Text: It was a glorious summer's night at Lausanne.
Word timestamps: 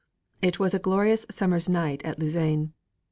It 0.41 0.57
was 0.57 0.73
a 0.73 0.79
glorious 0.79 1.27
summer's 1.29 1.69
night 1.69 2.03
at 2.03 2.17
Lausanne. 2.19 2.73